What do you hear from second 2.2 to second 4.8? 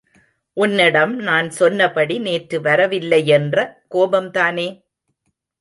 நேற்று வரவில்லையென்ற கோபம்தானே?